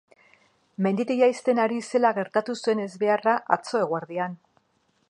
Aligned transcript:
Menditik 0.85 1.19
jaisten 1.19 1.61
ari 1.65 1.77
zela 1.91 2.13
gertatu 2.19 2.57
zen 2.65 2.83
ezbeharra 2.87 3.39
atzo 3.59 3.85
eguerdian. 3.87 4.37